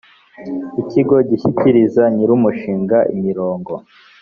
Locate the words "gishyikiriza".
1.29-2.03